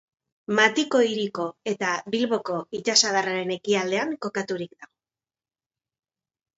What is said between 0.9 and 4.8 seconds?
hiriko eta Bilboko itsasadarraren ekialdean kokaturik